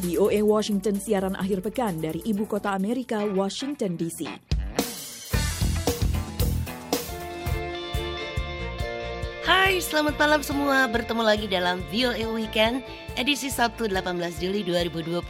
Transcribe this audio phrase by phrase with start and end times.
[0.00, 4.24] VOA Washington siaran akhir pekan dari ibu kota Amerika, Washington DC.
[9.44, 10.88] Hai, selamat malam semua.
[10.88, 12.80] Bertemu lagi dalam VOA Weekend
[13.20, 15.20] edisi Sabtu 18 Juli 2020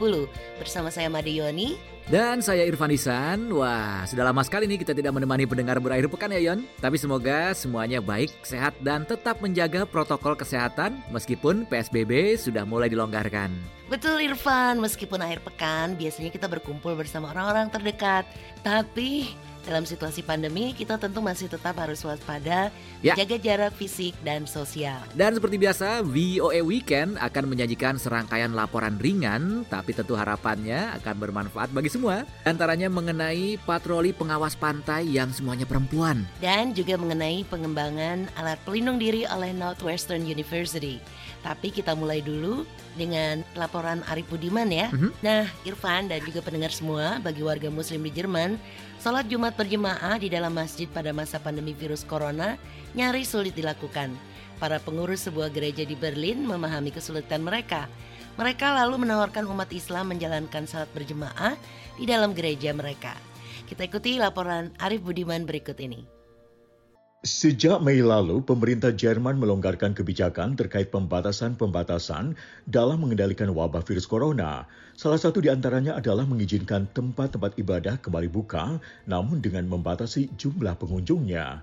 [0.62, 1.74] bersama saya Made Yoni
[2.10, 3.54] Dan saya Irfan Isan.
[3.54, 6.66] Wah, sudah lama sekali nih kita tidak menemani pendengar berakhir pekan ya Yon.
[6.82, 13.54] Tapi semoga semuanya baik, sehat dan tetap menjaga protokol kesehatan meskipun PSBB sudah mulai dilonggarkan.
[13.86, 18.26] Betul Irfan, meskipun akhir pekan biasanya kita berkumpul bersama orang-orang terdekat,
[18.66, 19.30] tapi
[19.64, 23.16] dalam situasi pandemi, kita tentu masih tetap harus waspada, Ya.
[23.16, 25.00] jaga jarak fisik dan sosial.
[25.16, 31.72] Dan seperti biasa, VOA Weekend akan menyajikan serangkaian laporan ringan, tapi tentu harapannya akan bermanfaat
[31.72, 32.28] bagi semua.
[32.44, 36.28] Antaranya mengenai patroli pengawas pantai yang semuanya perempuan.
[36.44, 41.00] Dan juga mengenai pengembangan alat pelindung diri oleh Northwestern University.
[41.40, 42.68] Tapi kita mulai dulu
[43.00, 44.92] dengan laporan Arif Budiman ya.
[44.92, 45.10] Mhm.
[45.24, 48.60] Nah, Irfan dan juga pendengar semua, bagi warga muslim di Jerman,
[49.00, 52.60] sholat Jumat berjemaah di dalam masjid pada masa pandemi virus corona
[52.92, 54.12] nyaris sulit dilakukan.
[54.60, 57.88] Para pengurus sebuah gereja di Berlin memahami kesulitan mereka.
[58.36, 61.56] Mereka lalu menawarkan umat Islam menjalankan salat berjemaah
[61.96, 63.16] di dalam gereja mereka.
[63.64, 66.19] Kita ikuti laporan Arif Budiman berikut ini.
[67.20, 72.32] Sejak Mei lalu, pemerintah Jerman melonggarkan kebijakan terkait pembatasan-pembatasan
[72.64, 74.64] dalam mengendalikan wabah virus corona.
[74.96, 81.60] Salah satu di antaranya adalah mengizinkan tempat-tempat ibadah kembali buka, namun dengan membatasi jumlah pengunjungnya.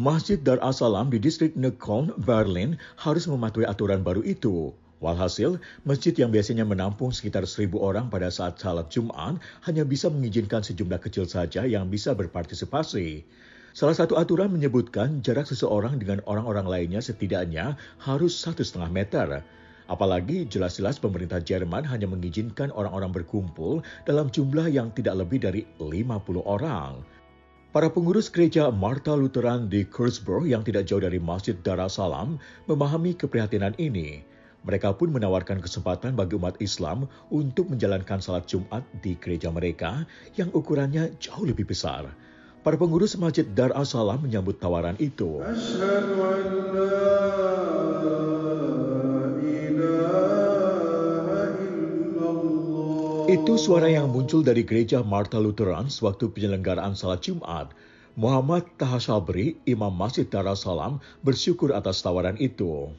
[0.00, 4.72] Masjid Dar As-Salam di distrik Neukölln, Berlin harus mematuhi aturan baru itu.
[5.04, 9.36] Walhasil, masjid yang biasanya menampung sekitar seribu orang pada saat salat Jumat
[9.68, 13.28] hanya bisa mengizinkan sejumlah kecil saja yang bisa berpartisipasi.
[13.72, 19.28] Salah satu aturan menyebutkan jarak seseorang dengan orang-orang lainnya setidaknya harus satu setengah meter.
[19.88, 26.44] Apalagi jelas-jelas pemerintah Jerman hanya mengizinkan orang-orang berkumpul dalam jumlah yang tidak lebih dari 50
[26.44, 27.00] orang.
[27.72, 32.36] Para pengurus gereja Martha Lutheran di Kurzburg yang tidak jauh dari Masjid Darussalam
[32.68, 34.20] memahami keprihatinan ini.
[34.68, 40.04] Mereka pun menawarkan kesempatan bagi umat Islam untuk menjalankan salat Jumat di gereja mereka
[40.36, 42.12] yang ukurannya jauh lebih besar.
[42.62, 45.42] Para pengurus Masjid Dar As-Salam menyambut tawaran itu.
[53.26, 57.74] Itu suara yang muncul dari gereja Martha Lutheran sewaktu penyelenggaraan salat Jumat.
[58.14, 60.46] Muhammad Taha Sabri, Imam Masjid Dar
[61.26, 62.94] bersyukur atas tawaran itu.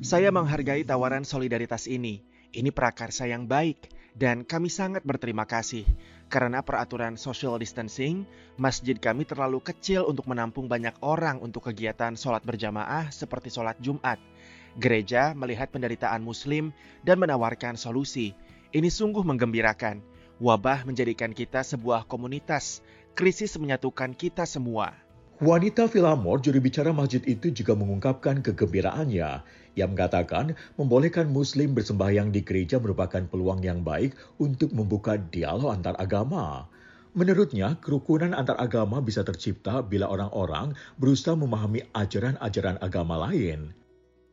[0.00, 2.24] Saya menghargai tawaran solidaritas ini.
[2.50, 3.86] Ini prakarsa yang baik
[4.18, 5.86] dan kami sangat berterima kasih.
[6.30, 8.22] Karena peraturan social distancing,
[8.54, 14.18] masjid kami terlalu kecil untuk menampung banyak orang untuk kegiatan sholat berjamaah seperti sholat Jumat.
[14.78, 16.70] Gereja melihat penderitaan muslim
[17.02, 18.34] dan menawarkan solusi.
[18.70, 19.98] Ini sungguh menggembirakan.
[20.38, 22.78] Wabah menjadikan kita sebuah komunitas.
[23.18, 24.94] Krisis menyatukan kita semua.
[25.40, 29.40] Wanita Filamor, juru bicara masjid itu juga mengungkapkan kegembiraannya.
[29.72, 35.96] Ia mengatakan membolehkan muslim bersembahyang di gereja merupakan peluang yang baik untuk membuka dialog antar
[35.96, 36.68] agama.
[37.16, 43.72] Menurutnya, kerukunan antar agama bisa tercipta bila orang-orang berusaha memahami ajaran-ajaran agama lain.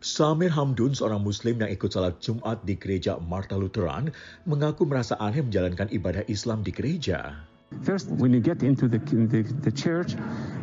[0.04, 4.12] Samir Hamdun, seorang muslim yang ikut salat Jumat di gereja Martha Lutheran,
[4.44, 7.48] mengaku merasa aneh menjalankan ibadah Islam di gereja.
[7.84, 10.16] First, when you get into the, the, the church,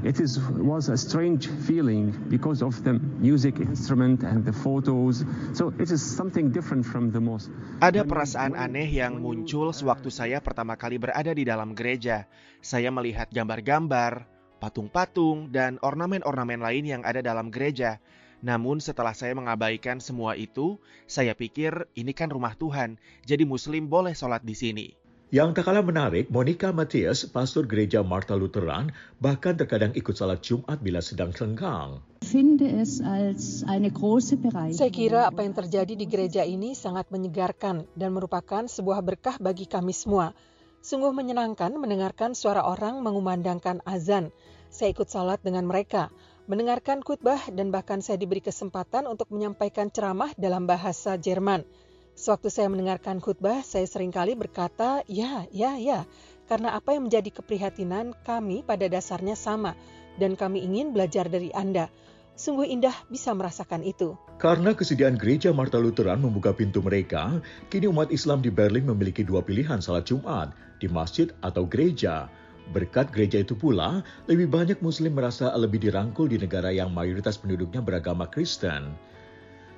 [0.04, 5.20] it is, was a strange feeling because of the music instrument and the photos.
[5.52, 7.52] So it is something different from the mosque.
[7.84, 12.24] Ada perasaan aneh yang muncul sewaktu saya pertama kali berada di dalam gereja.
[12.64, 14.24] Saya melihat gambar-gambar,
[14.56, 18.00] patung-patung, dan ornamen-ornamen lain yang ada dalam gereja.
[18.40, 22.96] Namun setelah saya mengabaikan semua itu, saya pikir ini kan rumah Tuhan,
[23.28, 25.03] jadi muslim boleh sholat di sini.
[25.34, 30.78] Yang tak kalah menarik, Monica Matthias, pastor gereja Martha Lutheran, bahkan terkadang ikut salat Jumat
[30.78, 31.98] bila sedang senggang.
[34.70, 39.66] Saya kira apa yang terjadi di gereja ini sangat menyegarkan dan merupakan sebuah berkah bagi
[39.66, 40.38] kami semua.
[40.86, 44.30] Sungguh menyenangkan mendengarkan suara orang mengumandangkan azan.
[44.70, 46.14] Saya ikut salat dengan mereka,
[46.46, 51.66] mendengarkan khutbah dan bahkan saya diberi kesempatan untuk menyampaikan ceramah dalam bahasa Jerman.
[52.14, 56.06] Sewaktu saya mendengarkan khutbah, saya sering kali berkata, ya, ya, ya,
[56.46, 59.74] karena apa yang menjadi keprihatinan kami pada dasarnya sama,
[60.22, 61.90] dan kami ingin belajar dari Anda.
[62.38, 64.14] Sungguh indah bisa merasakan itu.
[64.38, 69.42] Karena kesediaan gereja Martha Lutheran membuka pintu mereka, kini umat Islam di Berlin memiliki dua
[69.42, 72.30] pilihan salat Jumat, di masjid atau gereja.
[72.70, 77.82] Berkat gereja itu pula, lebih banyak muslim merasa lebih dirangkul di negara yang mayoritas penduduknya
[77.82, 78.94] beragama Kristen.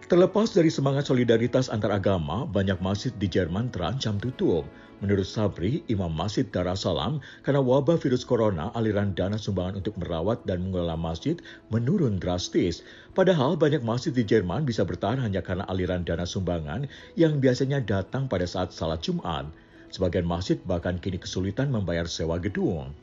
[0.07, 4.63] Terlepas dari semangat solidaritas antar agama, banyak masjid di Jerman terancam tutup.
[5.03, 10.63] Menurut Sabri, Imam Masjid Darussalam, karena wabah virus corona, aliran dana sumbangan untuk merawat dan
[10.63, 11.35] mengelola masjid
[11.75, 12.87] menurun drastis.
[13.19, 16.87] Padahal banyak masjid di Jerman bisa bertahan hanya karena aliran dana sumbangan
[17.19, 19.51] yang biasanya datang pada saat salat Jumat.
[19.91, 22.95] Sebagian masjid bahkan kini kesulitan membayar sewa gedung.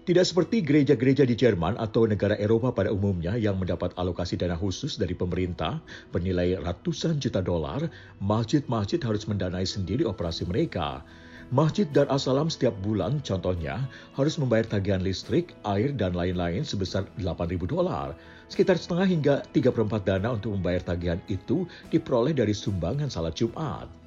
[0.00, 4.96] Tidak seperti gereja-gereja di Jerman atau negara Eropa pada umumnya yang mendapat alokasi dana khusus
[4.96, 5.76] dari pemerintah
[6.08, 7.84] bernilai ratusan juta dolar,
[8.16, 11.04] masjid-masjid harus mendanai sendiri operasi mereka.
[11.52, 13.84] Masjid Dar Asalam setiap bulan contohnya
[14.16, 18.16] harus membayar tagihan listrik, air, dan lain-lain sebesar 8.000 dolar.
[18.48, 23.99] Sekitar setengah hingga 3 perempat dana untuk membayar tagihan itu diperoleh dari sumbangan salat Jumat.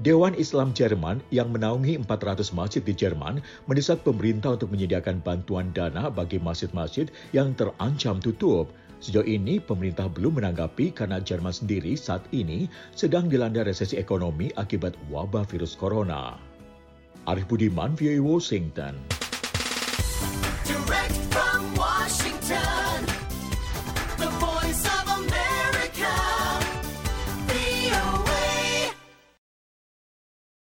[0.00, 6.08] Dewan Islam Jerman yang menaungi 400 masjid di Jerman mendesak pemerintah untuk menyediakan bantuan dana
[6.08, 8.72] bagi masjid-masjid yang terancam tutup.
[9.04, 12.64] Sejauh ini pemerintah belum menanggapi karena Jerman sendiri saat ini
[12.96, 16.40] sedang dilanda resesi ekonomi akibat wabah virus corona.
[17.28, 18.96] Arif Budiman, VOA Washington.
[20.64, 21.49] Direct from.